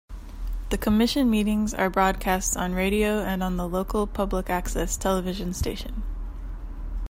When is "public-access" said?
4.07-4.97